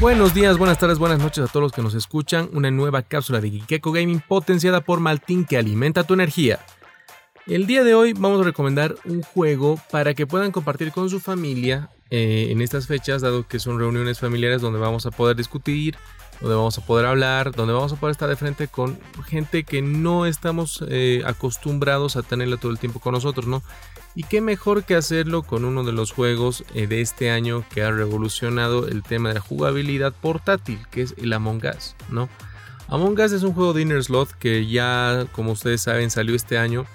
[0.00, 2.48] Buenos días, buenas tardes, buenas noches a todos los que nos escuchan.
[2.54, 6.60] Una nueva cápsula de Gikeko Gaming potenciada por Maltín que alimenta tu energía.
[7.50, 11.18] El día de hoy vamos a recomendar un juego para que puedan compartir con su
[11.18, 15.96] familia eh, en estas fechas, dado que son reuniones familiares donde vamos a poder discutir,
[16.40, 19.82] donde vamos a poder hablar, donde vamos a poder estar de frente con gente que
[19.82, 23.64] no estamos eh, acostumbrados a tenerla todo el tiempo con nosotros, ¿no?
[24.14, 27.82] Y qué mejor que hacerlo con uno de los juegos eh, de este año que
[27.82, 32.28] ha revolucionado el tema de la jugabilidad portátil, que es el Among Us, ¿no?
[32.86, 36.56] Among Us es un juego de Inner Slot que ya, como ustedes saben, salió este
[36.56, 36.86] año.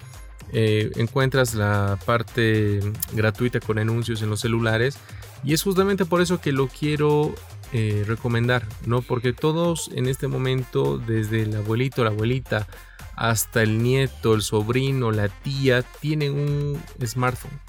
[0.53, 2.79] Eh, encuentras la parte
[3.13, 4.97] gratuita con anuncios en los celulares
[5.43, 7.33] y es justamente por eso que lo quiero
[7.73, 9.01] eh, recomendar, ¿no?
[9.01, 12.67] Porque todos en este momento, desde el abuelito, la abuelita,
[13.15, 17.59] hasta el nieto, el sobrino, la tía, tienen un smartphone.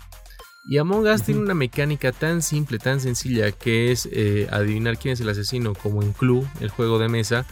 [0.69, 5.13] Y Among Us tiene una mecánica tan simple, tan sencilla, que es eh, adivinar quién
[5.13, 7.47] es el asesino, como en Clue, el juego de mesa,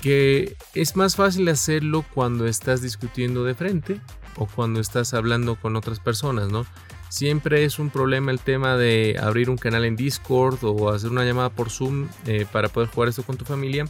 [0.00, 4.00] que es más fácil hacerlo cuando estás discutiendo de frente
[4.40, 6.64] o cuando estás hablando con otras personas, ¿no?
[7.10, 11.24] Siempre es un problema el tema de abrir un canal en Discord o hacer una
[11.24, 13.84] llamada por Zoom eh, para poder jugar esto con tu familia.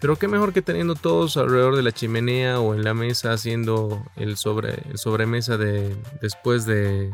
[0.00, 4.04] Pero qué mejor que teniendo todos alrededor de la chimenea o en la mesa haciendo
[4.16, 7.12] el, sobre, sobremesa de, después de,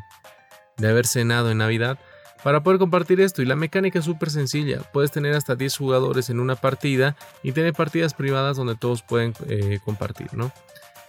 [0.79, 1.99] de haber cenado en Navidad
[2.43, 3.43] para poder compartir esto.
[3.43, 4.81] Y la mecánica es súper sencilla.
[4.93, 9.35] Puedes tener hasta 10 jugadores en una partida y tener partidas privadas donde todos pueden
[9.49, 10.51] eh, compartir, ¿no?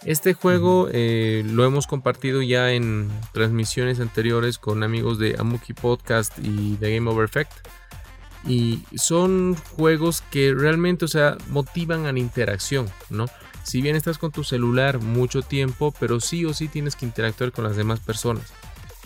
[0.04, 6.38] Este juego eh, lo hemos compartido ya en transmisiones anteriores con amigos de Amuki Podcast
[6.42, 7.52] y de Game Over Effect.
[8.46, 13.26] Y son juegos que realmente, o sea, motivan a la interacción, ¿no?
[13.62, 17.52] Si bien estás con tu celular mucho tiempo, pero sí o sí tienes que interactuar
[17.52, 18.54] con las demás personas.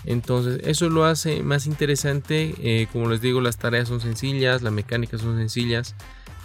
[0.04, 2.54] Entonces, eso lo hace más interesante.
[2.58, 5.96] Eh, como les digo, las tareas son sencillas, las mecánicas son sencillas.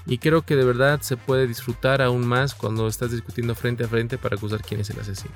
[0.06, 3.88] Y creo que de verdad se puede disfrutar aún más cuando estás discutiendo frente a
[3.88, 5.34] frente para acusar quién es el asesino.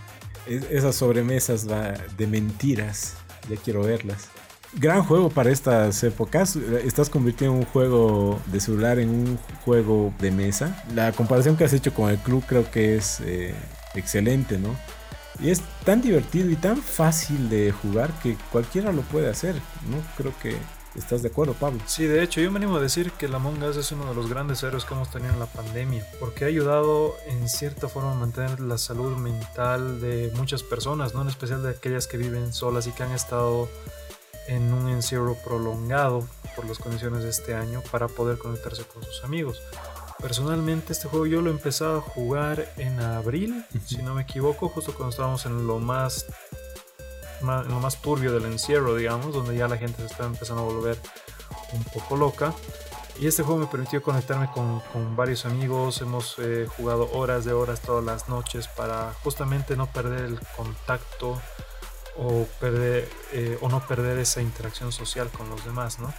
[0.48, 3.16] esas sobremesas de mentiras,
[3.50, 4.30] ya quiero verlas
[4.76, 6.56] gran juego para estas épocas.
[6.56, 10.84] Estás convirtiendo un juego de celular en un juego de mesa.
[10.94, 13.54] La comparación que has hecho con el club creo que es eh,
[13.96, 14.76] excelente, ¿no?
[15.40, 19.56] Y es tan divertido y tan fácil de jugar que cualquiera lo puede hacer,
[19.90, 19.98] ¿no?
[20.16, 20.56] Creo que
[20.96, 21.80] ¿Estás de acuerdo, Pablo?
[21.88, 24.14] Sí, de hecho, yo me animo a decir que la Among Us es uno de
[24.14, 28.12] los grandes héroes que hemos tenido en la pandemia, porque ha ayudado en cierta forma
[28.12, 31.24] a mantener la salud mental de muchas personas, ¿no?
[31.24, 33.68] En especial de aquellas que viven solas y que han estado
[34.48, 39.24] en un encierro prolongado por las condiciones de este año para poder conectarse con sus
[39.24, 39.62] amigos.
[40.22, 44.94] Personalmente este juego yo lo empecé a jugar en abril, si no me equivoco, justo
[44.94, 46.28] cuando estábamos en lo más,
[47.44, 50.98] lo más turbio del encierro, digamos, donde ya la gente se estaba empezando a volver
[51.74, 52.54] un poco loca.
[53.20, 57.54] Y este juego me permitió conectarme con, con varios amigos, hemos eh, jugado horas de
[57.54, 61.40] horas todas las noches para justamente no perder el contacto
[62.18, 66.12] o, perder, eh, o no perder esa interacción social con los demás, ¿no?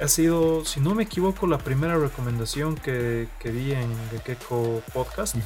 [0.00, 5.36] Ha sido, si no me equivoco, la primera recomendación que, que en Gekeko Podcast.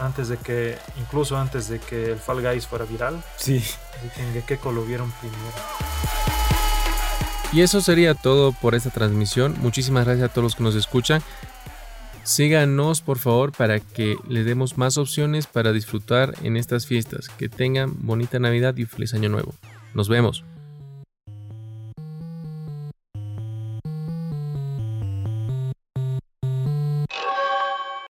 [0.00, 3.22] Antes de que, incluso antes de que el Fall Guys fuera viral.
[3.36, 3.58] Sí.
[3.58, 5.38] Así que en Gekeko lo vieron primero.
[7.52, 9.56] Y eso sería todo por esta transmisión.
[9.60, 11.20] Muchísimas gracias a todos los que nos escuchan.
[12.22, 17.28] Síganos por favor para que le demos más opciones para disfrutar en estas fiestas.
[17.28, 19.54] Que tengan bonita Navidad y feliz año nuevo.
[19.94, 20.44] Nos vemos.